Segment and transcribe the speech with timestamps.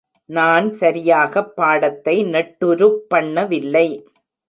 [0.29, 3.87] நான் சரியாகப் பாடத்தை நெட்டுருப் பண்ணவில்லை.